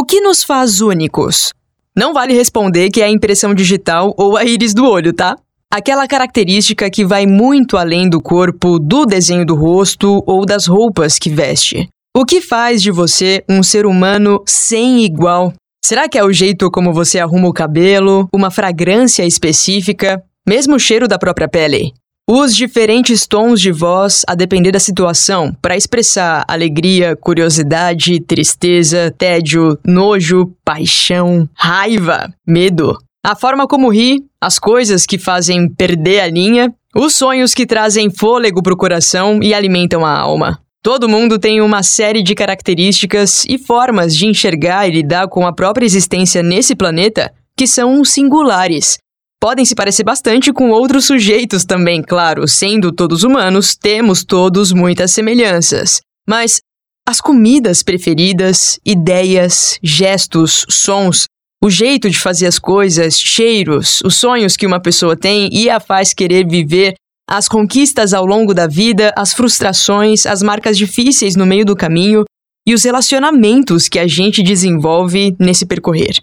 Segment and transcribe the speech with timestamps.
[0.00, 1.52] O que nos faz únicos?
[1.94, 5.36] Não vale responder que é a impressão digital ou a íris do olho, tá?
[5.70, 11.18] Aquela característica que vai muito além do corpo, do desenho do rosto ou das roupas
[11.18, 11.86] que veste.
[12.16, 15.52] O que faz de você um ser humano sem igual?
[15.84, 20.80] Será que é o jeito como você arruma o cabelo, uma fragrância específica, mesmo o
[20.80, 21.92] cheiro da própria pele?
[22.32, 29.76] Os diferentes tons de voz a depender da situação para expressar alegria, curiosidade, tristeza, tédio,
[29.84, 32.96] nojo, paixão, raiva, medo.
[33.26, 38.08] A forma como ri, as coisas que fazem perder a linha, os sonhos que trazem
[38.08, 40.60] fôlego para o coração e alimentam a alma.
[40.84, 45.52] Todo mundo tem uma série de características e formas de enxergar e lidar com a
[45.52, 48.98] própria existência nesse planeta que são singulares.
[49.40, 55.12] Podem se parecer bastante com outros sujeitos também, claro, sendo todos humanos, temos todos muitas
[55.12, 56.02] semelhanças.
[56.28, 56.60] Mas
[57.08, 61.24] as comidas preferidas, ideias, gestos, sons,
[61.64, 65.80] o jeito de fazer as coisas, cheiros, os sonhos que uma pessoa tem e a
[65.80, 66.94] faz querer viver
[67.26, 72.24] as conquistas ao longo da vida, as frustrações, as marcas difíceis no meio do caminho
[72.66, 76.20] e os relacionamentos que a gente desenvolve nesse percorrer.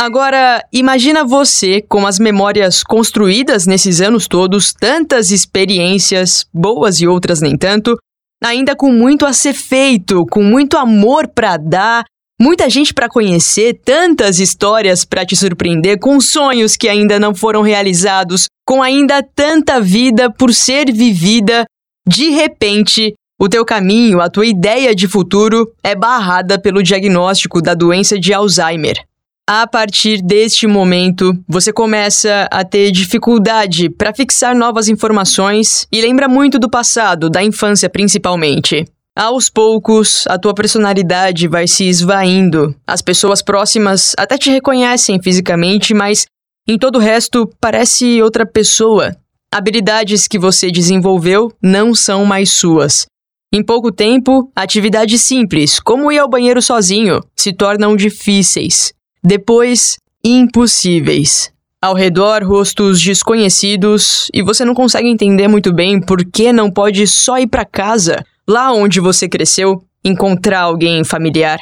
[0.00, 7.40] Agora, imagina você com as memórias construídas nesses anos todos, tantas experiências, boas e outras
[7.40, 7.96] nem tanto,
[8.42, 12.04] ainda com muito a ser feito, com muito amor para dar,
[12.40, 17.62] muita gente para conhecer, tantas histórias para te surpreender, com sonhos que ainda não foram
[17.62, 21.64] realizados, com ainda tanta vida por ser vivida,
[22.06, 27.74] de repente, o teu caminho, a tua ideia de futuro é barrada pelo diagnóstico da
[27.74, 28.96] doença de Alzheimer.
[29.46, 36.26] A partir deste momento, você começa a ter dificuldade para fixar novas informações e lembra
[36.26, 38.86] muito do passado, da infância principalmente.
[39.14, 42.74] Aos poucos, a tua personalidade vai se esvaindo.
[42.86, 46.24] As pessoas próximas até te reconhecem fisicamente, mas
[46.66, 49.14] em todo o resto, parece outra pessoa.
[49.52, 53.04] Habilidades que você desenvolveu não são mais suas.
[53.52, 58.94] Em pouco tempo, atividades simples, como ir ao banheiro sozinho, se tornam difíceis.
[59.26, 61.50] Depois, impossíveis.
[61.80, 67.06] Ao redor, rostos desconhecidos e você não consegue entender muito bem por que não pode
[67.06, 71.58] só ir para casa, lá onde você cresceu, encontrar alguém familiar.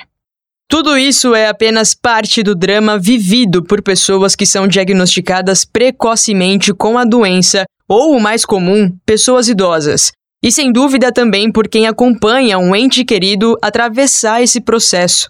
[0.68, 6.98] Tudo isso é apenas parte do drama vivido por pessoas que são diagnosticadas precocemente com
[6.98, 10.10] a doença, ou o mais comum, pessoas idosas.
[10.42, 15.28] E sem dúvida também por quem acompanha um ente querido atravessar esse processo.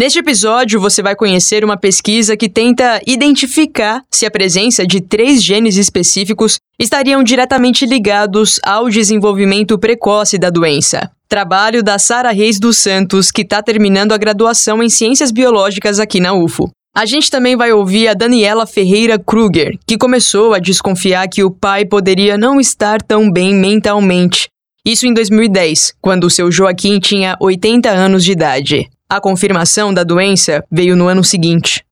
[0.00, 5.44] Neste episódio, você vai conhecer uma pesquisa que tenta identificar se a presença de três
[5.44, 11.10] genes específicos estariam diretamente ligados ao desenvolvimento precoce da doença.
[11.28, 16.18] Trabalho da Sara Reis dos Santos, que está terminando a graduação em Ciências Biológicas aqui
[16.18, 16.70] na UFO.
[16.96, 21.50] A gente também vai ouvir a Daniela Ferreira Kruger, que começou a desconfiar que o
[21.50, 24.48] pai poderia não estar tão bem mentalmente.
[24.82, 28.88] Isso em 2010, quando o seu Joaquim tinha 80 anos de idade.
[29.10, 31.84] A confirmação da doença veio no ano seguinte.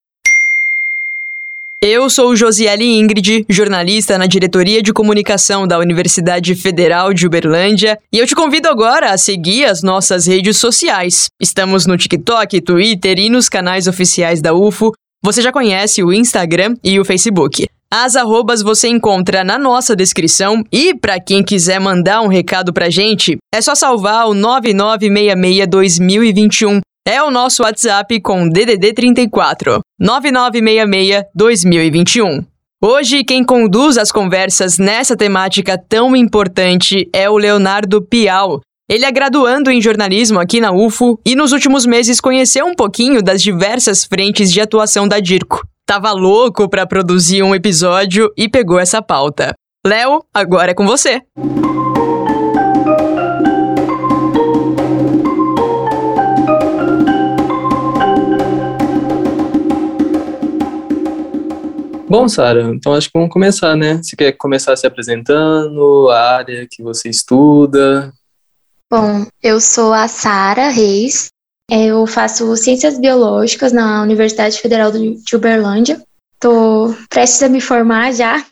[1.82, 8.18] Eu sou Josiele Ingrid, jornalista na diretoria de comunicação da Universidade Federal de Uberlândia, e
[8.18, 11.28] eu te convido agora a seguir as nossas redes sociais.
[11.40, 14.92] Estamos no TikTok, Twitter e nos canais oficiais da UFO.
[15.20, 17.66] Você já conhece o Instagram e o Facebook.
[17.90, 22.90] As arrobas você encontra na nossa descrição e para quem quiser mandar um recado pra
[22.90, 31.24] gente, é só salvar o 9966 2021 é o nosso WhatsApp com DDD 34 9966
[31.34, 32.44] 2021.
[32.84, 38.60] Hoje, quem conduz as conversas nessa temática tão importante é o Leonardo Pial.
[38.86, 43.22] Ele é graduando em jornalismo aqui na UFO e nos últimos meses conheceu um pouquinho
[43.22, 45.66] das diversas frentes de atuação da DIRCO.
[45.86, 49.54] Tava louco para produzir um episódio e pegou essa pauta.
[49.86, 51.22] Léo, agora é com você.
[62.08, 63.98] Bom, Sara, então acho que vamos começar, né?
[64.02, 68.10] Você quer começar se apresentando, a área que você estuda?
[68.90, 71.28] Bom, eu sou a Sara Reis,
[71.70, 76.02] eu faço Ciências Biológicas na Universidade Federal de Uberlândia.
[76.32, 78.42] Estou prestes a me formar já,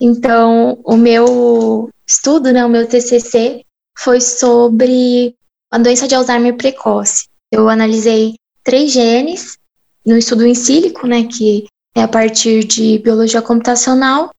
[0.00, 3.64] então o meu estudo, né, o meu TCC,
[3.98, 5.34] foi sobre
[5.68, 7.24] a doença de Alzheimer precoce.
[7.50, 9.58] Eu analisei três genes
[10.06, 11.66] no estudo em sílico, né, que
[11.96, 14.30] a partir de biologia computacional,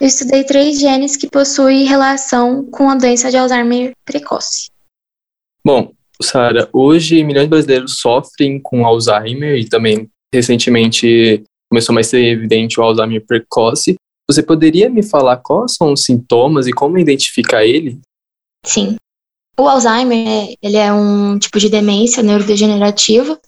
[0.00, 4.70] eu estudei três genes que possuem relação com a doença de Alzheimer precoce.
[5.64, 12.10] Bom, Sara, hoje milhões de brasileiros sofrem com Alzheimer e também recentemente começou mais a
[12.10, 13.96] ser evidente o Alzheimer precoce.
[14.28, 18.00] Você poderia me falar quais são os sintomas e como identificar ele?
[18.64, 18.96] Sim.
[19.58, 23.40] O Alzheimer, ele é um tipo de demência neurodegenerativa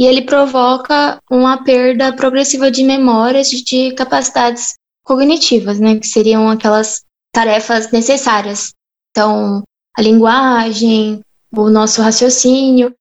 [0.00, 4.72] e ele provoca uma perda progressiva de memórias de capacidades
[5.04, 8.72] cognitivas, né, que seriam aquelas tarefas necessárias.
[9.10, 9.62] Então,
[9.94, 11.20] a linguagem,
[11.54, 12.94] o nosso raciocínio.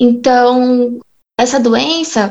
[0.00, 0.98] Então,
[1.38, 2.30] essa doença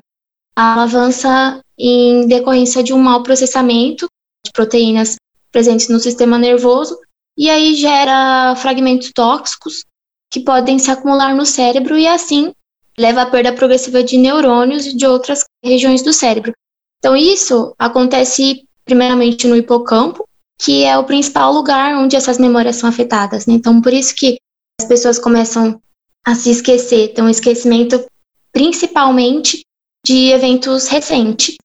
[0.55, 4.07] avança em decorrência de um mau processamento
[4.43, 5.17] de proteínas
[5.51, 6.97] presentes no sistema nervoso
[7.37, 9.83] e aí gera fragmentos tóxicos
[10.31, 12.51] que podem se acumular no cérebro e assim
[12.97, 16.53] leva à perda progressiva de neurônios e de outras regiões do cérebro.
[16.99, 20.27] Então isso acontece primeiramente no hipocampo,
[20.59, 23.45] que é o principal lugar onde essas memórias são afetadas.
[23.45, 23.55] Né?
[23.55, 24.37] Então por isso que
[24.79, 25.81] as pessoas começam
[26.25, 27.11] a se esquecer.
[27.11, 28.05] Então esquecimento
[28.51, 29.65] principalmente
[30.05, 31.55] de eventos recentes.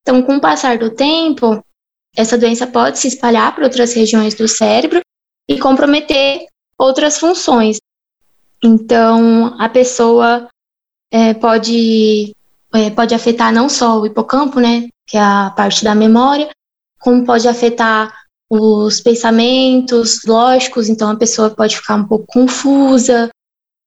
[0.00, 1.62] Então com o passar do tempo,
[2.16, 5.00] essa doença pode se espalhar para outras regiões do cérebro
[5.48, 6.46] e comprometer
[6.78, 7.78] outras funções.
[8.62, 10.48] Então, a pessoa
[11.12, 12.34] é, pode,
[12.72, 16.48] é, pode afetar não só o hipocampo, né, que é a parte da memória,
[16.98, 18.10] como pode afetar
[18.50, 23.28] os pensamentos lógicos, então a pessoa pode ficar um pouco confusa,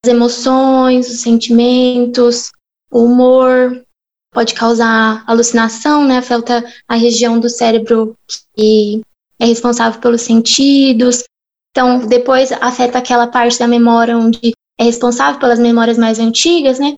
[0.05, 2.51] as emoções, os sentimentos,
[2.91, 3.83] o humor,
[4.31, 8.15] pode causar alucinação, né, afeta a região do cérebro
[8.55, 9.01] que
[9.39, 11.23] é responsável pelos sentidos.
[11.71, 16.95] Então, depois afeta aquela parte da memória onde é responsável pelas memórias mais antigas, né?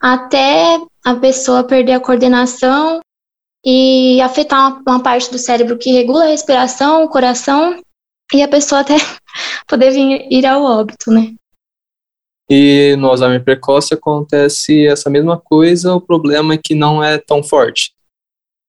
[0.00, 3.00] Até a pessoa perder a coordenação
[3.64, 7.80] e afetar uma, uma parte do cérebro que regula a respiração, o coração,
[8.32, 8.96] e a pessoa até
[9.66, 11.34] poder vir, ir ao óbito, né?
[12.50, 17.42] E no Alzheimer precoce acontece essa mesma coisa, o problema é que não é tão
[17.42, 17.92] forte.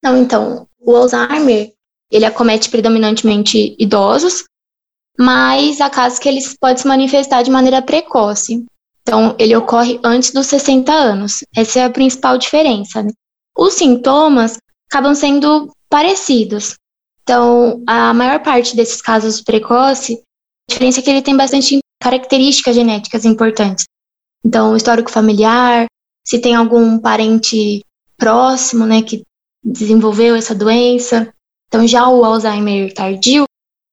[0.03, 1.71] Não, então, o Alzheimer,
[2.11, 4.43] ele acomete predominantemente idosos,
[5.17, 8.65] mas há casos que ele pode se manifestar de maneira precoce.
[9.09, 11.43] Então, ele ocorre antes dos 60 anos.
[11.55, 13.03] Essa é a principal diferença.
[13.57, 16.75] Os sintomas acabam sendo parecidos.
[17.23, 20.21] Então, a maior parte desses casos precoces, a
[20.71, 23.85] diferença é que ele tem bastante características genéticas importantes.
[24.45, 25.87] Então, histórico familiar,
[26.23, 27.83] se tem algum parente
[28.15, 29.23] próximo, né, que
[29.63, 31.33] desenvolveu essa doença.
[31.67, 33.45] Então, já o Alzheimer tardio,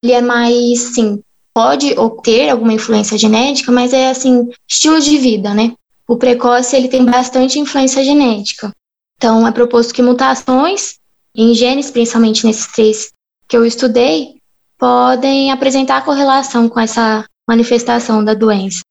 [0.05, 1.23] ele é mais, sim,
[1.57, 5.73] pode ter alguma influência genética, mas é assim, estilo de vida, né?
[6.07, 8.71] O precoce ele tem bastante influência genética.
[9.17, 10.99] Então é proposto que mutações
[11.35, 13.11] em genes, principalmente nesses três
[13.49, 14.35] que eu estudei,
[14.77, 18.83] podem apresentar correlação com essa manifestação da doença.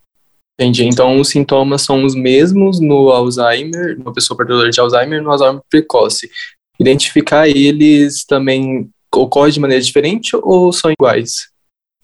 [0.59, 0.85] Entendi.
[0.85, 5.61] Então os sintomas são os mesmos no Alzheimer, numa pessoa portadora de Alzheimer, no Alzheimer
[5.69, 6.31] precoce.
[6.79, 11.53] Identificar eles também ocorre de maneira diferente ou são iguais?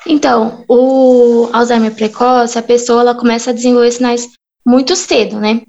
[0.05, 4.27] Então, o Alzheimer precoce, a pessoa ela começa a desenvolver sinais
[4.65, 5.61] muito cedo, né?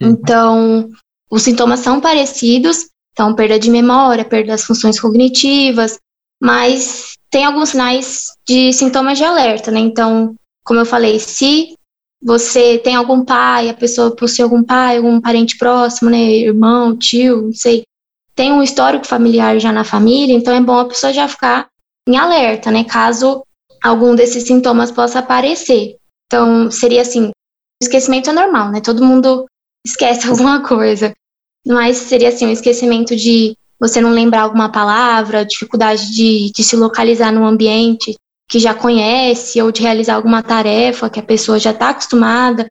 [0.00, 0.10] Uhum.
[0.10, 0.88] Então,
[1.30, 5.98] os sintomas são parecidos, então perda de memória, perda das funções cognitivas,
[6.42, 9.78] mas tem alguns sinais de sintomas de alerta, né?
[9.78, 10.34] Então,
[10.64, 11.74] como eu falei, se
[12.22, 17.42] você tem algum pai, a pessoa possui algum pai, algum parente próximo, né, irmão, tio,
[17.42, 17.84] não sei,
[18.34, 21.68] tem um histórico familiar já na família, então é bom a pessoa já ficar
[22.06, 23.42] em alerta, né, caso
[23.82, 25.96] algum desses sintomas possa aparecer.
[26.26, 27.30] Então, seria assim,
[27.82, 28.80] esquecimento é normal, né?
[28.80, 29.46] Todo mundo
[29.84, 31.12] esquece alguma coisa.
[31.66, 36.76] Mas seria assim, um esquecimento de você não lembrar alguma palavra, dificuldade de, de se
[36.76, 38.14] localizar no ambiente
[38.48, 42.66] que já conhece, ou de realizar alguma tarefa que a pessoa já está acostumada.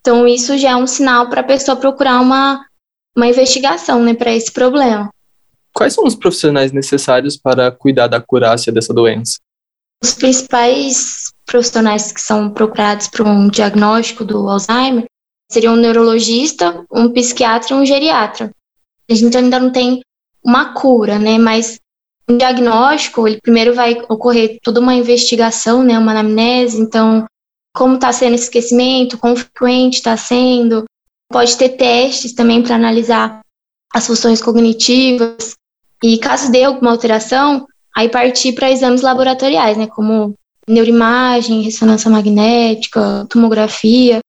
[0.00, 2.62] Então, isso já é um sinal para a pessoa procurar uma,
[3.16, 5.08] uma investigação né, para esse problema.
[5.72, 9.38] Quais são os profissionais necessários para cuidar da curácia dessa doença?
[10.02, 15.04] Os principais profissionais que são procurados para um diagnóstico do Alzheimer
[15.50, 18.50] seriam um neurologista, um psiquiatra e um geriatra.
[19.08, 20.00] A gente ainda não tem
[20.44, 21.38] uma cura, né?
[21.38, 21.78] Mas
[22.28, 25.98] um diagnóstico, ele primeiro vai ocorrer toda uma investigação, né?
[25.98, 27.26] Uma anamnese, então
[27.74, 30.84] como está sendo esse esquecimento, quão frequente está sendo.
[31.30, 33.40] Pode ter testes também para analisar
[33.92, 35.56] as funções cognitivas.
[36.02, 40.34] E caso dê alguma alteração, aí partir para exames laboratoriais, né, como
[40.68, 44.20] neuroimagem, ressonância magnética, tomografia,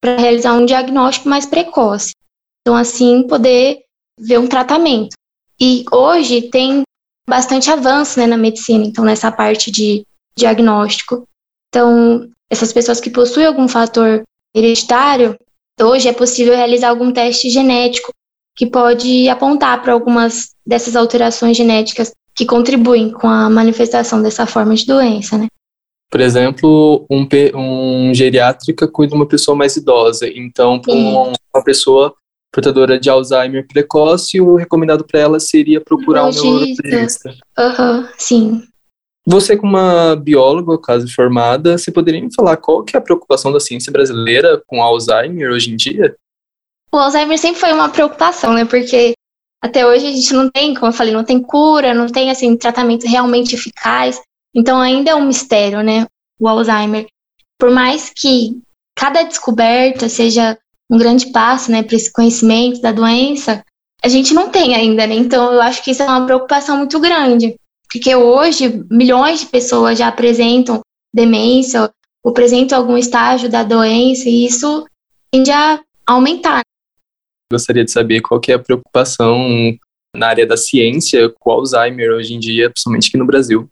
[0.00, 2.12] para realizar um diagnóstico mais precoce.
[2.60, 3.82] Então, assim, poder
[4.18, 5.14] ver um tratamento.
[5.60, 6.82] E hoje tem
[7.28, 10.04] bastante avanço né, na medicina, então, nessa parte de
[10.36, 11.26] diagnóstico.
[11.68, 14.22] Então, essas pessoas que possuem algum fator
[14.54, 15.36] hereditário,
[15.80, 18.12] hoje é possível realizar algum teste genético
[18.56, 24.74] que pode apontar para algumas dessas alterações genéticas que contribuem com a manifestação dessa forma
[24.74, 25.46] de doença, né?
[26.10, 30.28] Por exemplo, um, um geriátrica cuida de uma pessoa mais idosa.
[30.28, 32.14] Então, para uma pessoa
[32.52, 37.34] portadora de Alzheimer precoce, o recomendado para ela seria procurar um neurologista.
[37.58, 38.62] Aham, uhum, sim.
[39.26, 43.52] Você, como uma bióloga, quase formada, você poderia me falar qual que é a preocupação
[43.52, 46.14] da ciência brasileira com Alzheimer hoje em dia?
[46.92, 48.64] O Alzheimer sempre foi uma preocupação, né?
[48.64, 49.14] Porque
[49.62, 52.56] até hoje a gente não tem, como eu falei, não tem cura, não tem assim
[52.56, 54.20] tratamento realmente eficaz.
[54.52, 56.06] Então ainda é um mistério, né?
[56.40, 57.06] O Alzheimer.
[57.56, 58.60] Por mais que
[58.96, 60.58] cada descoberta seja
[60.90, 63.64] um grande passo, né, para esse conhecimento da doença,
[64.04, 65.14] a gente não tem ainda, né?
[65.14, 67.54] Então eu acho que isso é uma preocupação muito grande,
[67.90, 70.80] porque hoje milhões de pessoas já apresentam
[71.14, 71.88] demência
[72.24, 74.84] ou apresentam algum estágio da doença e isso
[75.30, 76.61] tende a aumentar.
[77.52, 79.38] Gostaria de saber qual que é a preocupação
[80.16, 83.68] na área da ciência com o Alzheimer hoje em dia, principalmente aqui no Brasil.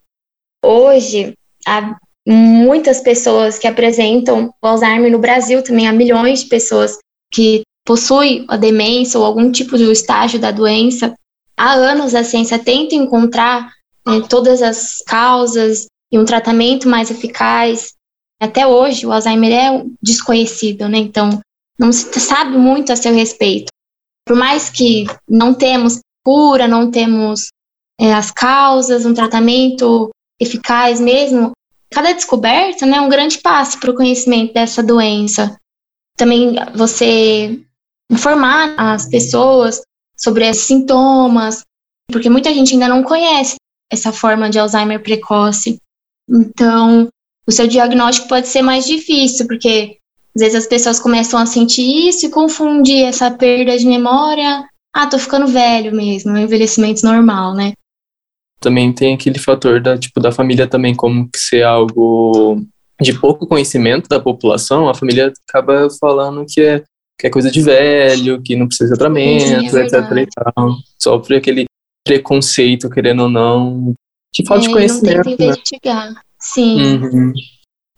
[0.62, 1.32] Hoje,
[1.66, 1.96] há
[2.28, 6.98] muitas pessoas que apresentam Alzheimer no Brasil, também há milhões de pessoas
[7.32, 11.14] que possuem a demência ou algum tipo de estágio da doença.
[11.56, 13.72] Há anos a ciência tenta encontrar
[14.06, 17.94] né, todas as causas e um tratamento mais eficaz.
[18.38, 20.98] Até hoje, o Alzheimer é desconhecido, né?
[20.98, 21.40] Então,
[21.80, 23.72] não se sabe muito a seu respeito.
[24.26, 27.48] Por mais que não temos cura, não temos
[27.98, 31.52] é, as causas, um tratamento eficaz mesmo,
[31.90, 35.56] cada descoberta né, é um grande passo para o conhecimento dessa doença.
[36.18, 37.58] Também você
[38.10, 39.80] informar as pessoas
[40.14, 41.64] sobre os sintomas,
[42.12, 43.56] porque muita gente ainda não conhece
[43.90, 45.78] essa forma de Alzheimer precoce.
[46.28, 47.08] Então,
[47.46, 49.99] o seu diagnóstico pode ser mais difícil, porque
[50.34, 54.64] às vezes as pessoas começam a sentir isso e confundir essa perda de memória.
[54.92, 57.72] Ah, tô ficando velho mesmo, é um envelhecimento normal, né?
[58.60, 62.62] também tem aquele fator da tipo da família também como que ser algo
[63.00, 66.82] de pouco conhecimento da população, a família acaba falando que é,
[67.18, 69.94] que é coisa de velho, que não precisa de tratamento, é etc.
[69.94, 70.76] E tal.
[71.02, 71.64] Sofre aquele
[72.04, 73.94] preconceito, querendo ou não,
[74.34, 75.16] de falta é, de conhecimento.
[75.16, 75.46] Não que né?
[75.46, 76.12] investigar.
[76.38, 76.96] Sim.
[76.96, 77.32] Uhum.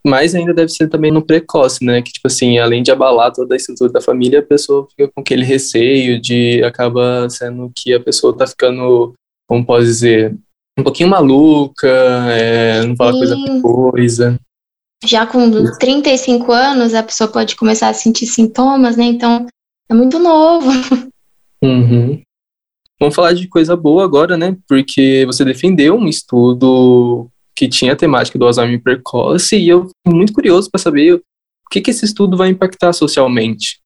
[0.04, 2.02] Mas ainda deve ser também no precoce, né?
[2.02, 5.20] Que, tipo assim, além de abalar toda a estrutura da família, a pessoa fica com
[5.20, 9.12] aquele receio de acaba sendo que a pessoa tá ficando,
[9.48, 10.36] como pode dizer,
[10.76, 11.88] um pouquinho maluca,
[12.30, 13.18] é, não fala Sim.
[13.18, 14.40] coisa com coisa.
[15.04, 19.04] Já com 35 anos, a pessoa pode começar a sentir sintomas, né?
[19.04, 19.46] Então,
[19.88, 20.68] é muito novo.
[21.64, 22.20] Uhum.
[22.98, 24.56] Vamos falar de coisa boa agora, né?
[24.68, 30.16] Porque você defendeu um estudo que tinha a temática do Alzheimer precoce e eu fico
[30.16, 31.22] muito curioso para saber o
[31.70, 33.80] que, que esse estudo vai impactar socialmente.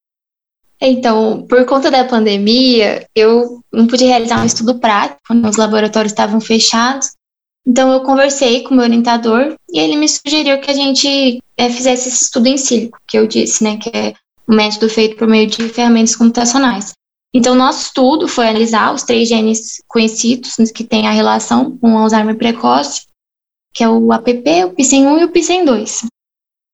[0.80, 5.48] Então, por conta da pandemia, eu não pude realizar um estudo prático, né?
[5.48, 7.12] os laboratórios estavam fechados.
[7.66, 11.70] Então, eu conversei com o meu orientador e ele me sugeriu que a gente é,
[11.70, 14.14] fizesse esse estudo em sílico, que eu disse, né, que é
[14.48, 16.92] um método feito por meio de ferramentas computacionais.
[17.34, 21.98] Então, nosso estudo foi analisar os três genes conhecidos que têm a relação com o
[21.98, 23.02] Alzheimer precoce,
[23.76, 26.06] que é o APP, o PISEN1 e o PISEN2.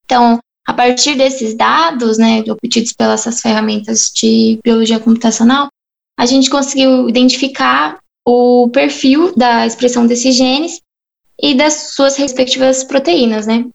[0.05, 5.67] Então, a partir desses dados, né, obtidos pelas ferramentas de biologia computacional,
[6.17, 10.79] a gente conseguiu identificar o perfil da expressão desses genes
[11.41, 13.65] e das suas respectivas proteínas, né?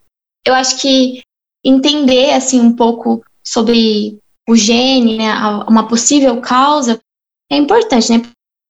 [0.46, 1.20] Eu acho que
[1.62, 4.18] entender assim um pouco sobre
[4.48, 5.34] o gene, né,
[5.68, 6.98] uma possível causa
[7.52, 8.22] é importante, né?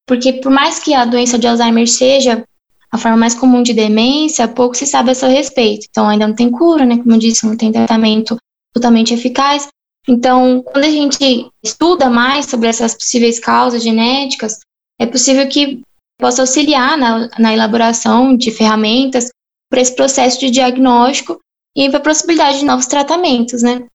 [0.05, 2.45] Porque por mais que a doença de Alzheimer seja
[2.91, 5.87] a forma mais comum de demência, pouco se sabe a seu respeito.
[5.91, 6.97] Então, ainda não tem cura, né?
[6.97, 8.37] Como eu disse, não tem tratamento
[8.75, 9.69] totalmente eficaz.
[10.09, 14.59] Então, quando a gente estuda mais sobre essas possíveis causas genéticas,
[14.99, 15.83] é possível que
[16.19, 19.29] possa auxiliar na, na elaboração de ferramentas
[19.71, 21.39] para esse processo de diagnóstico
[21.77, 23.87] e para a possibilidade de novos tratamentos, né?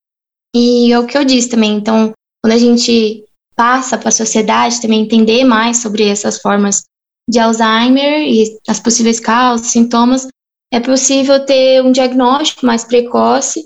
[0.56, 1.76] E é o que eu disse também.
[1.76, 6.84] Então, quando a gente passa para a sociedade também entender mais sobre essas formas
[7.30, 10.28] de Alzheimer e as possíveis causas, sintomas,
[10.72, 13.64] é possível ter um diagnóstico mais precoce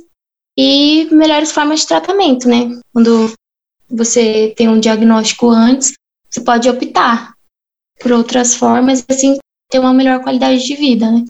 [0.58, 2.80] e melhores formas de tratamento, né?
[2.94, 3.34] Quando
[3.90, 5.94] você tem um diagnóstico antes,
[6.30, 7.34] você pode optar
[8.00, 9.38] por outras formas e assim
[9.70, 11.26] ter uma melhor qualidade de vida, né?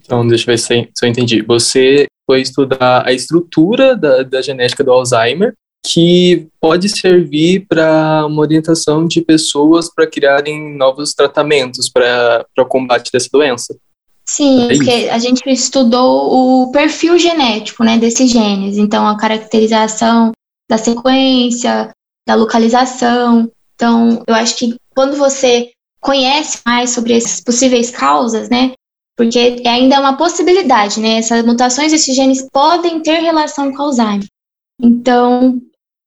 [0.00, 1.42] Então, deixa eu ver se eu entendi.
[1.42, 5.54] Você foi estudar a estrutura da, da genética do Alzheimer
[5.84, 13.10] que pode servir para uma orientação de pessoas para criarem novos tratamentos para o combate
[13.12, 13.74] dessa doença.
[14.26, 18.78] Sim, é porque a gente estudou o perfil genético, né, desses genes.
[18.78, 20.30] Então, a caracterização
[20.68, 21.90] da sequência,
[22.28, 23.50] da localização.
[23.74, 25.70] Então, eu acho que quando você
[26.00, 28.72] conhece mais sobre essas possíveis causas, né,
[29.16, 34.26] porque ainda é uma possibilidade, né, essas mutações desses genes podem ter relação com Alzheimer.
[34.80, 35.60] Então,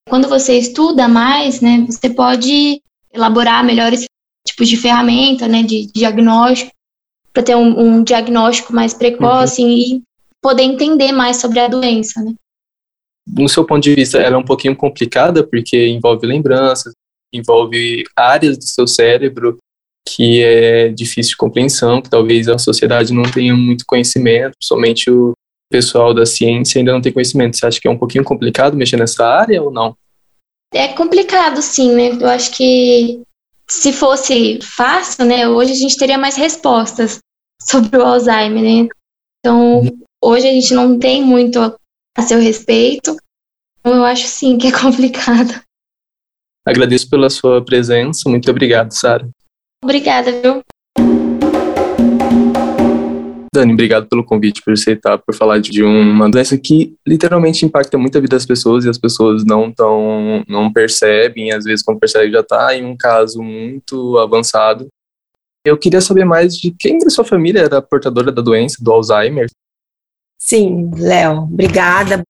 [0.08, 2.82] quando você estuda mais, né, você pode
[3.14, 4.06] elaborar melhores
[4.46, 6.72] tipos de ferramenta, né, de diagnóstico
[7.32, 9.70] para ter um, um, diagnóstico mais precoce uhum.
[9.70, 10.04] e
[10.42, 12.34] poder entender mais sobre a doença, né?
[13.26, 16.94] No seu ponto de vista, ela é um pouquinho complicada porque envolve lembranças,
[17.32, 19.58] envolve áreas do seu cérebro
[20.06, 25.34] que é difícil de compreensão, que talvez a sociedade não tenha muito conhecimento, somente o
[25.74, 27.58] pessoal da ciência ainda não tem conhecimento.
[27.58, 29.98] Você acha que é um pouquinho complicado mexer nessa área ou não?
[30.72, 32.10] É complicado, sim, né?
[32.10, 33.20] Eu acho que
[33.68, 37.18] se fosse fácil, né, hoje a gente teria mais respostas
[37.60, 38.88] sobre o Alzheimer, né?
[39.40, 39.82] Então,
[40.24, 43.18] hoje a gente não tem muito a seu respeito.
[43.80, 45.60] Então, eu acho sim que é complicado.
[46.66, 48.30] Agradeço pela sua presença.
[48.30, 49.28] Muito obrigado, Sara.
[49.84, 50.64] Obrigada, viu?
[53.54, 58.18] Dani, obrigado pelo convite, por aceitar, por falar de uma doença que literalmente impacta muito
[58.18, 62.32] a vida das pessoas e as pessoas não tão, não percebem, às vezes quando percebem
[62.32, 64.88] já está em um caso muito avançado.
[65.64, 69.48] Eu queria saber mais de quem da sua família era portadora da doença, do Alzheimer.
[70.40, 72.24] Sim, Léo, obrigada.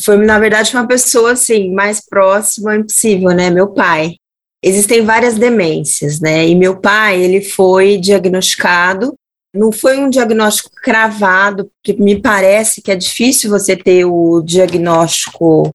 [0.00, 3.50] Foi, na verdade, uma pessoa, assim, mais próxima impossível, né?
[3.50, 4.16] Meu pai.
[4.64, 6.48] Existem várias demências, né?
[6.48, 9.14] E meu pai, ele foi diagnosticado
[9.56, 15.70] não foi um diagnóstico cravado, porque me parece que é difícil você ter o diagnóstico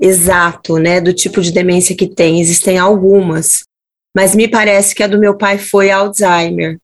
[0.00, 2.40] exato, né, do tipo de demência que tem.
[2.40, 3.64] Existem algumas,
[4.14, 6.78] mas me parece que a do meu pai foi Alzheimer.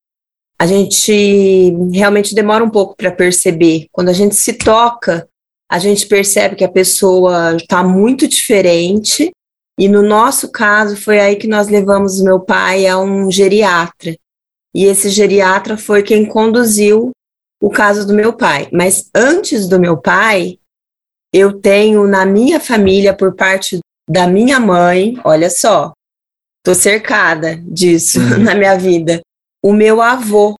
[0.58, 3.86] A gente realmente demora um pouco para perceber.
[3.90, 5.26] Quando a gente se toca,
[5.70, 9.30] a gente percebe que a pessoa está muito diferente.
[9.78, 14.14] E no nosso caso, foi aí que nós levamos o meu pai a um geriatra.
[14.74, 17.10] E esse geriatra foi quem conduziu
[17.60, 18.68] o caso do meu pai.
[18.72, 20.58] Mas antes do meu pai,
[21.32, 25.92] eu tenho na minha família, por parte da minha mãe, olha só,
[26.64, 28.38] tô cercada disso uhum.
[28.42, 29.20] na minha vida.
[29.62, 30.54] O meu avô,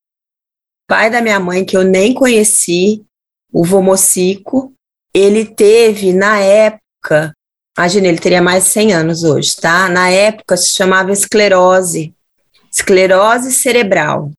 [0.89, 3.05] pai da minha mãe, que eu nem conheci,
[3.53, 4.73] o vô Mocico,
[5.13, 7.33] ele teve, na época,
[7.77, 9.89] imagina, ele teria mais de 100 anos hoje, tá?
[9.89, 12.15] Na época se chamava esclerose
[12.71, 14.31] esclerose cerebral.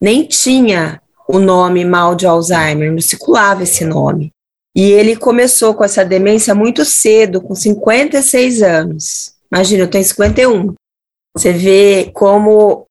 [0.00, 4.30] Nem tinha o nome mal de Alzheimer, não circulava esse nome.
[4.74, 9.32] E ele começou com essa demência muito cedo, com 56 anos.
[9.50, 10.74] Imagina, eu tenho 51.
[11.34, 12.86] Você vê como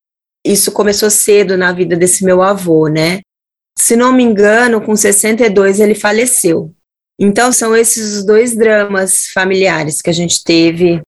[0.45, 3.21] isso começou cedo na vida desse meu avô, né?
[3.77, 6.73] Se não me engano, com 62 ele faleceu.
[7.19, 11.01] Então são esses os dois dramas familiares que a gente teve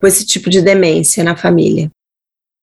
[0.00, 1.90] com esse tipo de demência na família.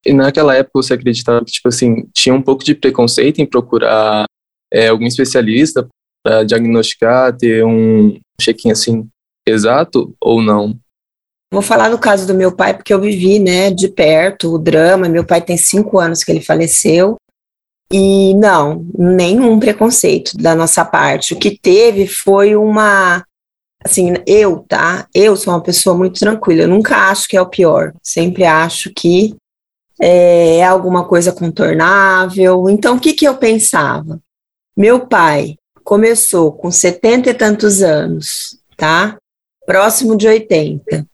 [0.05, 4.25] E naquela época você acreditava que, tipo assim, tinha um pouco de preconceito em procurar
[4.71, 5.87] é, algum especialista
[6.23, 9.07] para diagnosticar, ter um check-in assim
[9.47, 10.77] exato ou não?
[11.51, 15.07] Vou falar do caso do meu pai, porque eu vivi, né, de perto o drama.
[15.07, 17.15] Meu pai tem cinco anos que ele faleceu.
[17.91, 21.33] E não, nenhum preconceito da nossa parte.
[21.33, 23.23] O que teve foi uma.
[23.81, 25.07] Assim, eu, tá?
[25.13, 26.63] Eu sou uma pessoa muito tranquila.
[26.63, 27.93] Eu nunca acho que é o pior.
[28.03, 29.33] Sempre acho que
[29.99, 32.69] é, alguma coisa contornável.
[32.69, 34.19] Então, o que, que eu pensava?
[34.75, 39.17] Meu pai começou com setenta e tantos anos, tá?
[39.65, 41.05] Próximo de 80,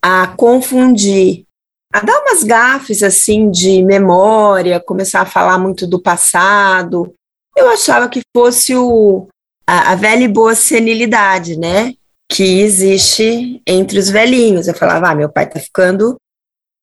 [0.00, 1.44] a confundir,
[1.92, 7.12] a dar umas gafes assim de memória, começar a falar muito do passado.
[7.56, 9.26] Eu achava que fosse o,
[9.66, 11.94] a, a velha e boa senilidade, né?
[12.30, 14.68] Que existe entre os velhinhos.
[14.68, 16.16] Eu falava, ah, meu pai tá ficando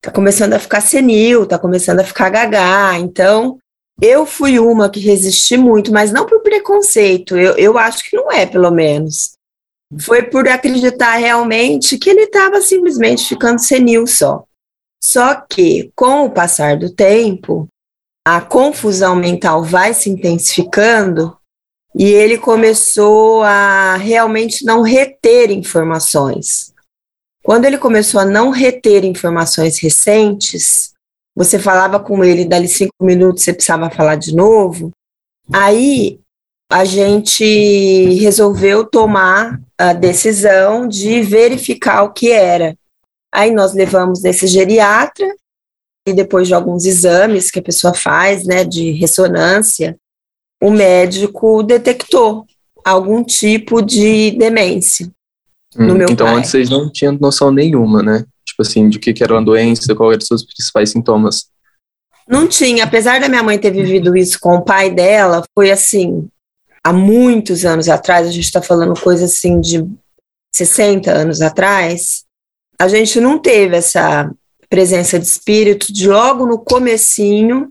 [0.02, 2.98] tá começando a ficar senil, tá começando a ficar gagá.
[2.98, 3.58] Então,
[4.00, 8.30] eu fui uma que resisti muito, mas não por preconceito, eu, eu acho que não
[8.30, 9.32] é, pelo menos.
[10.00, 14.44] Foi por acreditar realmente que ele estava simplesmente ficando senil só.
[15.02, 17.68] Só que, com o passar do tempo,
[18.26, 21.36] a confusão mental vai se intensificando
[21.94, 26.74] e ele começou a realmente não reter informações.
[27.46, 30.92] Quando ele começou a não reter informações recentes,
[31.32, 34.90] você falava com ele, dali cinco minutos você precisava falar de novo.
[35.52, 36.18] Aí
[36.68, 37.44] a gente
[38.14, 42.76] resolveu tomar a decisão de verificar o que era.
[43.32, 45.32] Aí nós levamos nesse geriatra
[46.04, 49.96] e depois de alguns exames que a pessoa faz, né, de ressonância,
[50.60, 52.44] o médico detectou
[52.84, 55.14] algum tipo de demência
[55.78, 56.36] hum, no meu então, pai.
[56.36, 58.24] Antes vocês não tinham noção nenhuma, né?
[58.44, 61.46] Tipo assim, de que, que era uma doença, qual eram os seus principais sintomas?
[62.28, 66.28] Não tinha, apesar da minha mãe ter vivido isso com o pai dela, foi assim,
[66.82, 69.86] há muitos anos atrás, a gente está falando coisa assim de
[70.54, 72.24] 60 anos atrás,
[72.78, 74.30] a gente não teve essa
[74.68, 77.70] presença de espírito de logo no comecinho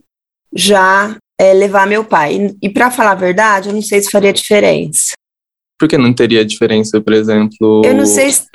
[0.53, 2.35] já é, levar meu pai.
[2.61, 5.11] E, e para falar a verdade, eu não sei se faria diferença.
[5.77, 7.81] Por que não teria diferença, por exemplo?
[7.83, 8.45] Eu não sei se...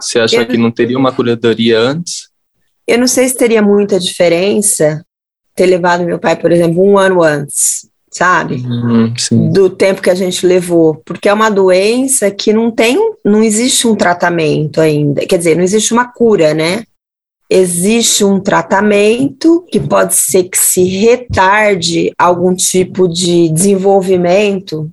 [0.00, 0.46] Você acha eu...
[0.46, 2.30] que não teria uma curadoria antes?
[2.86, 5.04] Eu não sei se teria muita diferença
[5.54, 8.56] ter levado meu pai, por exemplo, um ano antes, sabe?
[8.56, 9.12] Uhum,
[9.52, 11.00] Do tempo que a gente levou.
[11.04, 15.26] Porque é uma doença que não tem, não existe um tratamento ainda.
[15.26, 16.84] Quer dizer, não existe uma cura, né?
[17.50, 24.90] Existe um tratamento que pode ser que se retarde algum tipo de desenvolvimento,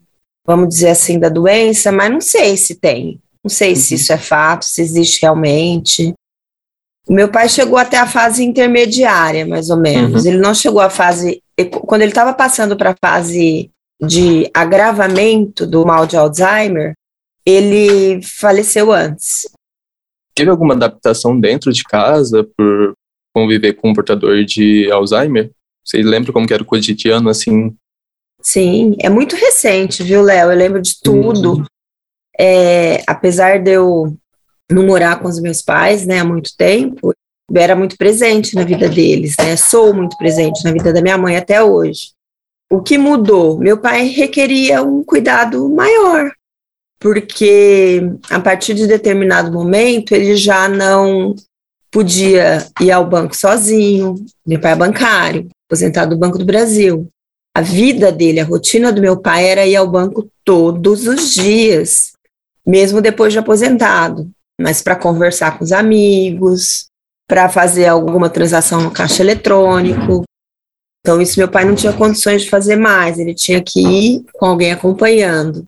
[0.50, 3.22] vamos dizer assim, da doença, mas não sei se tem.
[3.44, 3.76] Não sei uhum.
[3.76, 6.12] se isso é fato, se existe realmente.
[7.08, 10.24] O meu pai chegou até a fase intermediária, mais ou menos.
[10.24, 10.32] Uhum.
[10.32, 11.44] Ele não chegou à fase.
[11.86, 13.70] Quando ele estava passando para a fase
[14.02, 16.96] de agravamento do mal de Alzheimer,
[17.46, 19.48] ele faleceu antes.
[20.34, 22.94] Teve alguma adaptação dentro de casa por
[23.36, 25.52] conviver com um portador de Alzheimer?
[25.86, 27.76] Vocês lembram como era o cotidiano assim?
[28.52, 30.52] Sim, é muito recente, viu, Léo?
[30.52, 31.58] Eu lembro de tudo.
[31.58, 31.66] Uhum.
[32.40, 34.18] É, apesar de eu
[34.72, 37.14] não morar com os meus pais, né, há muito tempo,
[37.48, 39.56] eu era muito presente na vida deles, né?
[39.56, 42.10] Sou muito presente na vida da minha mãe até hoje.
[42.72, 43.60] O que mudou?
[43.60, 46.32] Meu pai requeria um cuidado maior,
[47.00, 51.36] porque a partir de determinado momento ele já não
[51.92, 54.16] podia ir ao banco sozinho.
[54.44, 57.08] Meu pai é bancário, aposentado do Banco do Brasil.
[57.56, 62.14] A vida dele, a rotina do meu pai era ir ao banco todos os dias
[62.70, 64.30] mesmo depois de aposentado,
[64.62, 66.88] mas para conversar com os amigos,
[67.28, 70.24] para fazer alguma transação no caixa eletrônico.
[71.00, 74.46] Então, isso meu pai não tinha condições de fazer mais, ele tinha que ir com
[74.46, 75.66] alguém acompanhando.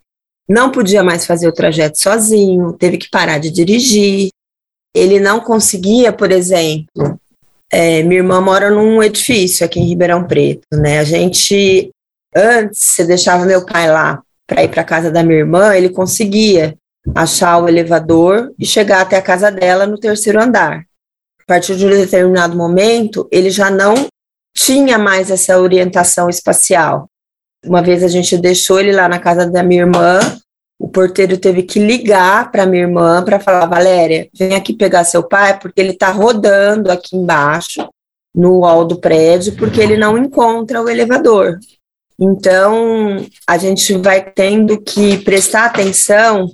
[0.47, 4.29] Não podia mais fazer o trajeto sozinho, teve que parar de dirigir.
[4.93, 7.19] Ele não conseguia, por exemplo,
[7.71, 10.99] é, minha irmã mora num edifício aqui em Ribeirão Preto, né?
[10.99, 11.89] A gente,
[12.35, 16.75] antes, você deixava meu pai lá para ir para casa da minha irmã, ele conseguia
[17.15, 20.85] achar o elevador e chegar até a casa dela no terceiro andar.
[21.41, 24.07] A partir de um determinado momento, ele já não
[24.55, 27.07] tinha mais essa orientação espacial.
[27.65, 30.19] Uma vez a gente deixou ele lá na casa da minha irmã,
[30.81, 35.21] o porteiro teve que ligar para minha irmã para falar: Valéria, vem aqui pegar seu
[35.21, 37.87] pai, porque ele está rodando aqui embaixo,
[38.33, 41.59] no hall do prédio, porque ele não encontra o elevador.
[42.19, 46.47] Então, a gente vai tendo que prestar atenção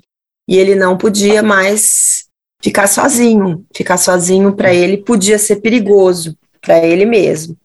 [0.48, 2.26] e ele não podia mais
[2.62, 3.66] ficar sozinho.
[3.74, 7.56] Ficar sozinho para ele podia ser perigoso para ele mesmo.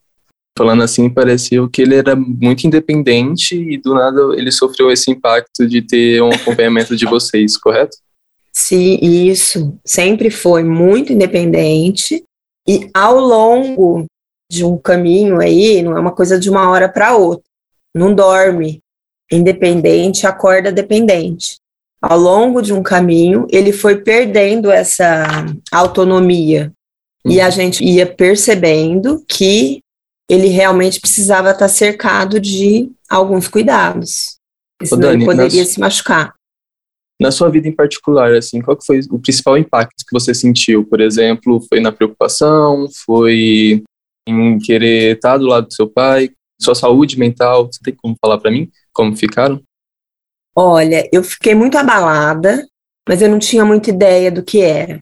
[0.57, 5.67] Falando assim, pareceu que ele era muito independente e do nada ele sofreu esse impacto
[5.67, 7.97] de ter um acompanhamento de vocês, correto?
[8.53, 9.79] Sim, isso.
[9.85, 12.23] Sempre foi muito independente
[12.69, 14.05] e ao longo
[14.51, 17.45] de um caminho aí, não é uma coisa de uma hora para outra.
[17.95, 18.81] Não dorme
[19.31, 21.63] independente, acorda dependente
[22.03, 26.73] ao longo de um caminho, ele foi perdendo essa autonomia.
[27.25, 27.33] Uhum.
[27.33, 29.81] E a gente ia percebendo que
[30.33, 34.39] ele realmente precisava estar cercado de alguns cuidados.
[34.83, 36.35] Senão Dani, ele poderia se machucar.
[37.21, 40.87] Na sua vida em particular, assim, qual foi o principal impacto que você sentiu?
[40.87, 42.89] Por exemplo, foi na preocupação?
[43.05, 43.85] Foi
[44.27, 46.31] em querer estar do lado do seu pai?
[46.59, 47.67] Sua saúde mental?
[47.67, 49.61] Você tem como falar para mim como ficaram?
[50.57, 52.67] Olha, eu fiquei muito abalada,
[53.07, 54.99] mas eu não tinha muita ideia do que era.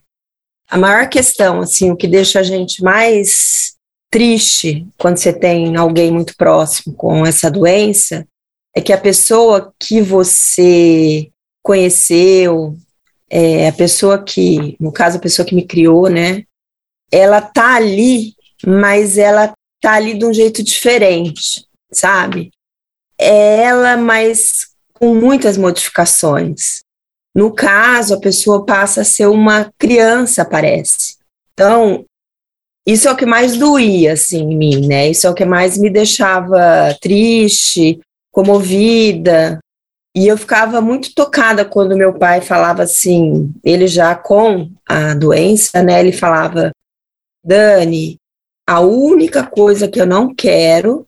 [0.69, 3.79] A maior questão, assim, o que deixa a gente mais
[4.11, 8.27] triste quando você tem alguém muito próximo com essa doença,
[8.75, 11.29] é que a pessoa que você
[11.63, 12.75] conheceu,
[13.29, 16.43] é, a pessoa que, no caso, a pessoa que me criou, né,
[17.09, 22.51] ela tá ali, mas ela tá ali de um jeito diferente, sabe?
[23.17, 26.81] É ela, mas com muitas modificações.
[27.33, 31.17] No caso, a pessoa passa a ser uma criança, parece.
[31.53, 32.05] Então,
[32.85, 35.09] isso é o que mais doía, assim, em mim, né?
[35.09, 37.99] Isso é o que mais me deixava triste,
[38.31, 39.59] comovida.
[40.15, 45.81] E eu ficava muito tocada quando meu pai falava assim, ele já com a doença,
[45.83, 45.99] né?
[45.99, 46.71] Ele falava,
[47.43, 48.17] Dani,
[48.67, 51.05] a única coisa que eu não quero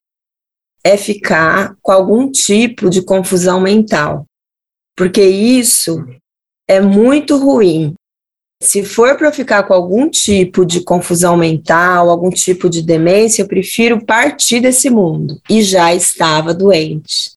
[0.84, 4.26] é ficar com algum tipo de confusão mental,
[4.96, 6.06] porque isso
[6.68, 7.94] é muito ruim.
[8.64, 13.48] Se for para ficar com algum tipo de confusão mental, algum tipo de demência, eu
[13.48, 15.42] prefiro partir desse mundo.
[15.50, 17.34] E já estava doente.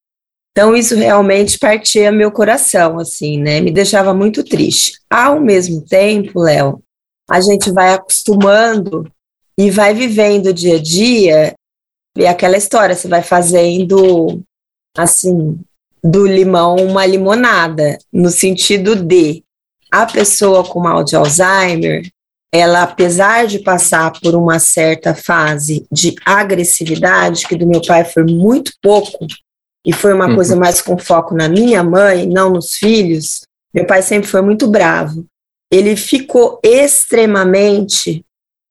[0.53, 3.61] Então, isso realmente partia meu coração, assim, né?
[3.61, 5.01] Me deixava muito triste.
[5.11, 6.81] Ao mesmo tempo, Léo,
[7.29, 9.11] a gente vai acostumando
[9.59, 11.55] e vai vivendo o dia a dia,
[12.17, 14.41] e aquela história, você vai fazendo,
[14.97, 15.59] assim,
[16.03, 19.43] do limão uma limonada, no sentido de
[20.03, 22.09] a pessoa com mal de Alzheimer,
[22.53, 28.25] ela, apesar de passar por uma certa fase de agressividade, que do meu pai foi
[28.25, 29.27] muito pouco,
[29.87, 30.35] e foi uma uhum.
[30.35, 34.67] coisa mais com foco na minha mãe, não nos filhos, meu pai sempre foi muito
[34.67, 35.25] bravo.
[35.71, 38.25] Ele ficou extremamente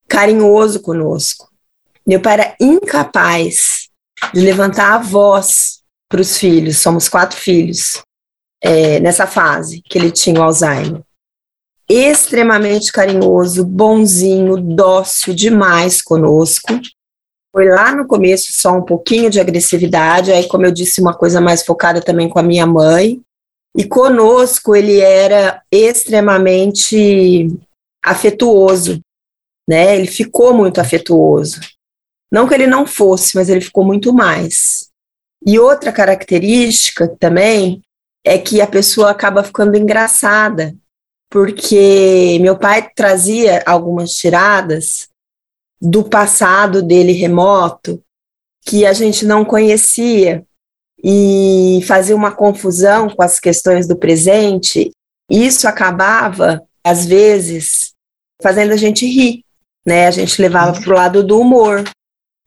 [0.07, 1.49] carinhoso conosco.
[2.05, 3.87] Meu pai era incapaz
[4.33, 8.01] de levantar a voz para os filhos, somos quatro filhos,
[8.61, 11.01] é, nessa fase que ele tinha o Alzheimer.
[11.87, 16.67] Extremamente carinhoso, bonzinho, dócil demais conosco.
[17.55, 21.39] Foi lá no começo só um pouquinho de agressividade, aí, como eu disse, uma coisa
[21.39, 23.21] mais focada também com a minha mãe.
[23.77, 27.47] E conosco ele era extremamente
[28.03, 28.99] afetuoso,
[29.69, 29.95] né?
[29.95, 31.59] Ele ficou muito afetuoso.
[32.31, 34.89] Não que ele não fosse, mas ele ficou muito mais.
[35.45, 37.81] E outra característica também
[38.23, 40.75] é que a pessoa acaba ficando engraçada,
[41.29, 45.09] porque meu pai trazia algumas tiradas
[45.81, 48.01] do passado dele remoto
[48.65, 50.43] que a gente não conhecia
[51.03, 54.89] e fazia uma confusão com as questões do presente.
[55.29, 57.93] Isso acabava, às vezes,
[58.41, 59.43] fazendo a gente rir,
[59.85, 60.07] né?
[60.07, 61.83] A gente levava para o lado do humor.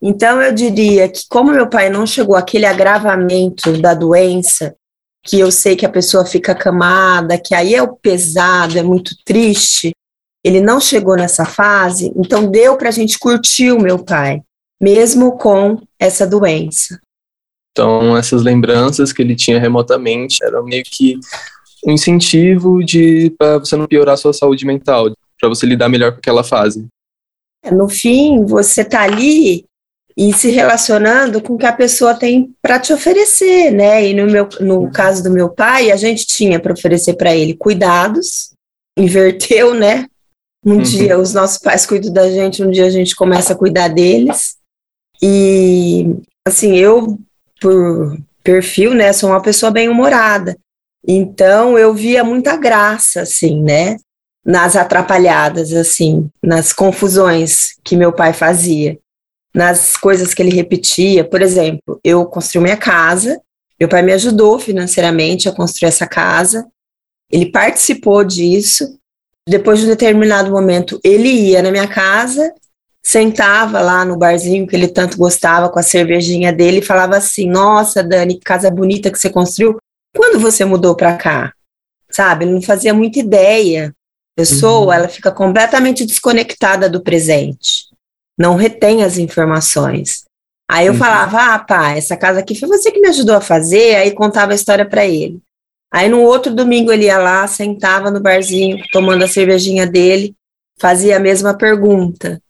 [0.03, 4.75] Então, eu diria que, como meu pai não chegou àquele agravamento da doença,
[5.29, 9.14] que eu sei que a pessoa fica camada, que aí é o pesado, é muito
[9.27, 9.93] triste,
[10.43, 14.41] ele não chegou nessa fase, então deu para a gente curtir o meu pai,
[14.81, 16.99] mesmo com essa doença.
[17.73, 21.21] Então, essas lembranças que ele tinha remotamente eram meio que
[21.87, 26.12] um incentivo de para você não piorar a sua saúde mental, para você lidar melhor
[26.12, 26.87] com aquela fase.
[27.71, 29.67] No fim, você tá ali
[30.19, 34.05] e se relacionando com o que a pessoa tem para te oferecer, né?
[34.05, 37.55] E no meu no caso do meu pai, a gente tinha para oferecer para ele
[37.55, 38.51] cuidados,
[38.99, 40.09] inverteu, né?
[40.67, 40.83] Um uhum.
[40.83, 44.57] dia os nossos pais cuidam da gente, um dia a gente começa a cuidar deles.
[45.23, 47.17] E, assim, eu,
[47.61, 50.57] por perfil, né, sou uma pessoa bem humorada.
[51.07, 53.97] Então, eu via muita graça, assim, né,
[54.45, 58.99] nas atrapalhadas, assim, nas confusões que meu pai fazia,
[59.59, 61.25] nas coisas que ele repetia.
[61.25, 63.40] Por exemplo, eu construí minha casa,
[63.79, 66.64] meu pai me ajudou financeiramente a construir essa casa,
[67.29, 68.97] ele participou disso,
[69.49, 72.55] depois de um determinado momento, ele ia na minha casa,
[73.03, 77.49] sentava lá no barzinho que ele tanto gostava com a cervejinha dele e falava assim:
[77.51, 79.77] Nossa, Dani, que casa bonita que você construiu.
[80.16, 81.53] Quando você mudou para cá?
[82.11, 82.44] Sabe?
[82.44, 83.88] Ele não fazia muita ideia.
[83.88, 84.92] A pessoa, uhum.
[84.92, 87.88] ela fica completamente desconectada do presente,
[88.38, 90.24] não retém as informações.
[90.70, 90.98] Aí eu uhum.
[90.98, 93.96] falava: Ah, pá, essa casa aqui foi você que me ajudou a fazer.
[93.96, 95.40] Aí contava a história para ele.
[95.90, 100.35] Aí no outro domingo ele ia lá, sentava no barzinho, tomando a cervejinha dele,
[100.79, 102.40] fazia a mesma pergunta.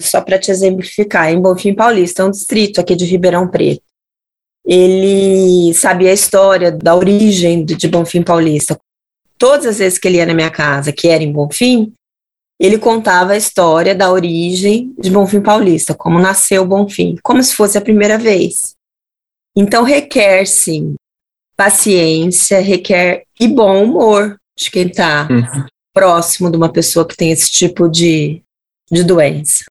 [0.00, 3.82] Só para te exemplificar, em Bonfim Paulista, um distrito aqui de Ribeirão Preto.
[4.64, 8.78] Ele sabia a história da origem de Bonfim Paulista.
[9.38, 11.94] Todas as vezes que ele ia na minha casa, que era em Bonfim,
[12.58, 17.78] ele contava a história da origem de Bonfim Paulista, como nasceu Bonfim, como se fosse
[17.78, 18.74] a primeira vez.
[19.56, 20.94] Então requer sim
[21.56, 25.66] paciência, requer e bom humor de quem está uhum.
[25.92, 28.40] próximo de uma pessoa que tem esse tipo de,
[28.90, 29.64] de doença.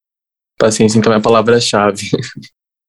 [0.60, 2.10] Paciência, então, é a palavra-chave.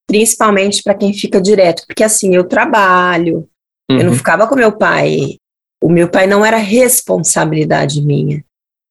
[0.06, 3.48] Principalmente para quem fica direto, porque assim, eu trabalho,
[3.88, 3.98] uhum.
[3.98, 4.16] eu não uhum.
[4.16, 5.36] ficava com meu pai.
[5.80, 8.44] O meu pai não era responsabilidade minha.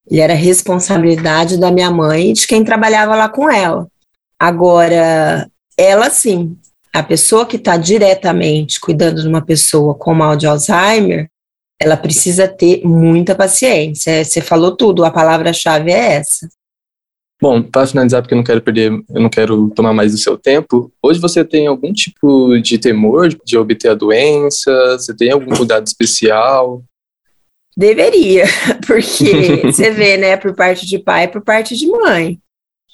[0.10, 3.88] Ele era responsabilidade da minha mãe e de quem trabalhava lá com ela.
[4.39, 6.58] Agora, ela sim,
[6.93, 11.30] a pessoa que está diretamente cuidando de uma pessoa com mal de Alzheimer,
[11.80, 14.24] ela precisa ter muita paciência.
[14.24, 16.48] Você falou tudo, a palavra-chave é essa.
[17.39, 20.36] Bom, para finalizar, porque eu não quero perder, eu não quero tomar mais do seu
[20.39, 24.98] tempo, hoje você tem algum tipo de temor de obter a doença?
[24.98, 26.84] Você tem algum cuidado especial?
[27.78, 28.46] Deveria,
[28.88, 32.40] porque você vê, né, por parte de pai e por parte de mãe.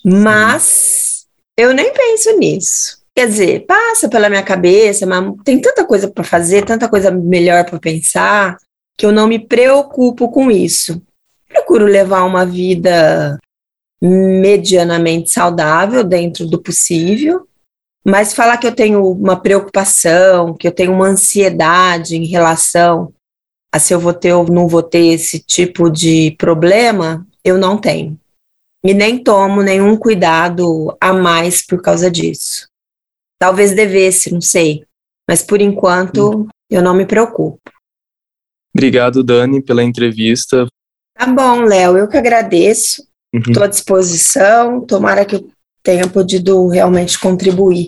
[0.03, 1.25] Mas
[1.57, 3.01] eu nem penso nisso.
[3.15, 7.63] Quer dizer, passa pela minha cabeça, mas tem tanta coisa para fazer, tanta coisa melhor
[7.63, 8.57] para pensar,
[8.97, 11.01] que eu não me preocupo com isso.
[11.47, 13.39] Procuro levar uma vida
[14.01, 17.47] medianamente saudável dentro do possível,
[18.03, 23.13] mas falar que eu tenho uma preocupação, que eu tenho uma ansiedade em relação
[23.73, 27.75] a se eu vou ter ou não vou ter esse tipo de problema, eu não
[27.75, 28.19] tenho.
[28.85, 32.67] E nem tomo nenhum cuidado a mais por causa disso.
[33.39, 34.85] Talvez devesse, não sei.
[35.27, 37.59] Mas por enquanto eu não me preocupo.
[38.75, 40.67] Obrigado, Dani, pela entrevista.
[41.17, 43.07] Tá bom, Léo, eu que agradeço.
[43.33, 43.63] Estou uhum.
[43.63, 44.81] à disposição.
[44.81, 45.49] Tomara que eu
[45.81, 47.87] tenha podido realmente contribuir.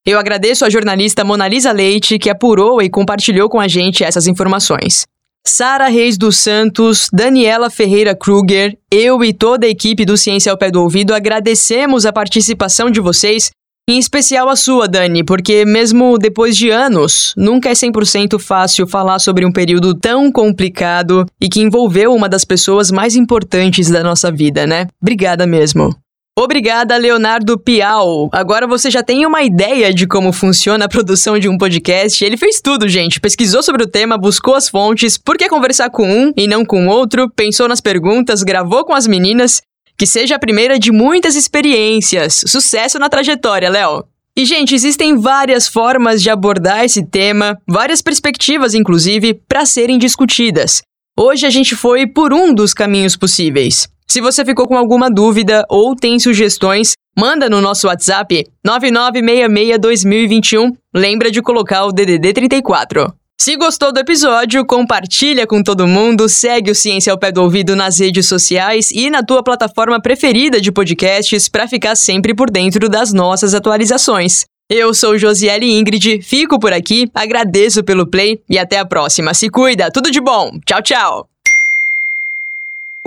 [0.05, 5.07] Eu agradeço a jornalista Monalisa Leite que apurou e compartilhou com a gente essas informações.
[5.47, 10.57] Sara Reis dos Santos, Daniela Ferreira Kruger, eu e toda a equipe do Ciência ao
[10.57, 13.51] Pé do Ouvido agradecemos a participação de vocês,
[13.87, 19.19] em especial a sua, Dani, porque mesmo depois de anos, nunca é 100% fácil falar
[19.19, 24.31] sobre um período tão complicado e que envolveu uma das pessoas mais importantes da nossa
[24.31, 24.87] vida, né?
[24.99, 25.95] Obrigada mesmo.
[26.37, 28.29] Obrigada, Leonardo Piau.
[28.29, 32.25] Agora você já tem uma ideia de como funciona a produção de um podcast.
[32.25, 33.21] Ele fez tudo, gente.
[33.21, 36.87] Pesquisou sobre o tema, buscou as fontes, por que conversar com um e não com
[36.87, 39.61] outro, pensou nas perguntas, gravou com as meninas.
[39.97, 42.43] Que seja a primeira de muitas experiências.
[42.45, 44.03] Sucesso na trajetória, Léo.
[44.35, 50.81] E, gente, existem várias formas de abordar esse tema, várias perspectivas, inclusive, para serem discutidas.
[51.17, 53.87] Hoje a gente foi por um dos caminhos possíveis.
[54.07, 60.71] Se você ficou com alguma dúvida ou tem sugestões, manda no nosso WhatsApp 99662021.
[60.93, 63.11] Lembra de colocar o DDD 34.
[63.37, 67.75] Se gostou do episódio, compartilha com todo mundo, segue o Ciência ao Pé do Ouvido
[67.75, 72.87] nas redes sociais e na tua plataforma preferida de podcasts para ficar sempre por dentro
[72.87, 74.45] das nossas atualizações.
[74.69, 79.33] Eu sou Josiele Ingrid, fico por aqui, agradeço pelo play e até a próxima.
[79.33, 80.51] Se cuida, tudo de bom.
[80.65, 81.34] Tchau, tchau.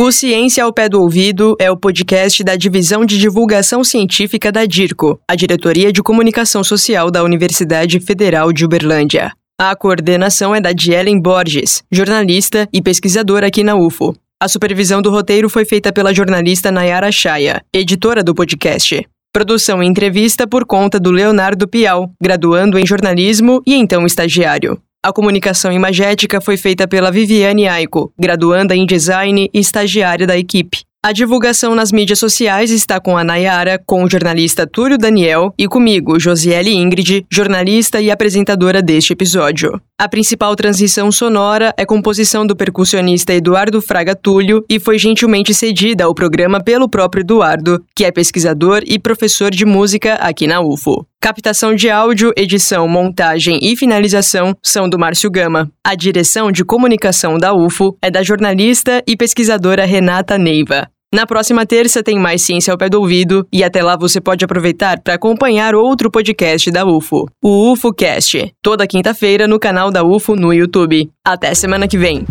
[0.01, 4.65] O Ciência ao Pé do Ouvido é o podcast da Divisão de Divulgação Científica da
[4.65, 9.33] DIRCO, a Diretoria de Comunicação Social da Universidade Federal de Uberlândia.
[9.61, 14.15] A coordenação é da Dielen Borges, jornalista e pesquisadora aqui na UFO.
[14.41, 19.05] A supervisão do roteiro foi feita pela jornalista Nayara Chaya, editora do podcast.
[19.33, 24.81] Produção e entrevista por conta do Leonardo Piau, graduando em jornalismo e então estagiário.
[25.01, 30.88] A comunicação imagética foi feita pela Viviane Aiko, graduanda em design e estagiária da equipe.
[31.01, 35.69] A divulgação nas mídias sociais está com a Nayara, com o jornalista Túlio Daniel e
[35.69, 39.81] comigo, Josiele Ingrid, jornalista e apresentadora deste episódio.
[39.97, 46.05] A principal transição sonora é composição do percussionista Eduardo Fraga Túlio e foi gentilmente cedida
[46.05, 51.07] ao programa pelo próprio Eduardo, que é pesquisador e professor de música aqui na UFO.
[51.21, 55.69] Captação de áudio, edição, montagem e finalização são do Márcio Gama.
[55.83, 60.88] A direção de comunicação da UFO é da jornalista e pesquisadora Renata Neiva.
[61.11, 64.45] Na próxima terça tem mais Ciência ao Pé do Ouvido e até lá você pode
[64.45, 70.37] aproveitar para acompanhar outro podcast da UFO, o UFOcast, toda quinta-feira no canal da UFO
[70.37, 71.11] no YouTube.
[71.25, 72.27] Até semana que vem.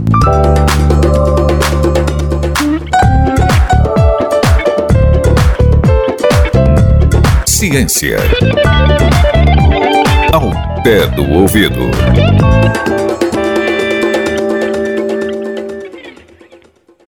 [7.47, 8.17] Ciência
[10.32, 10.51] ao
[10.84, 11.80] pé do ouvido.